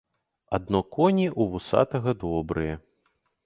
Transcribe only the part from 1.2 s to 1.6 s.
ў